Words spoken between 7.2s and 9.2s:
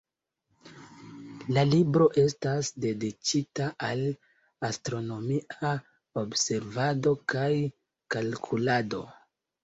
kaj kalkulado.